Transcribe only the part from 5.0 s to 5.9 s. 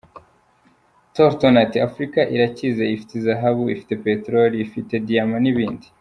diyama n’ ibindi.